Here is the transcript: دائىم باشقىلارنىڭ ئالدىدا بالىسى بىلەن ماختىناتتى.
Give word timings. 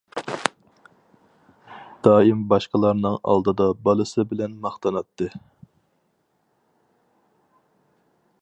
دائىم 2.07 2.41
باشقىلارنىڭ 2.53 3.19
ئالدىدا 3.33 3.69
بالىسى 3.89 4.27
بىلەن 4.33 4.57
ماختىناتتى. 4.65 5.31